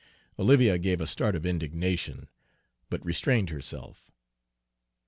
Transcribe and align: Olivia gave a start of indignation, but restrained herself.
Olivia 0.39 0.79
gave 0.79 0.99
a 0.99 1.05
start 1.05 1.35
of 1.35 1.45
indignation, 1.45 2.27
but 2.89 3.05
restrained 3.05 3.51
herself. 3.51 4.09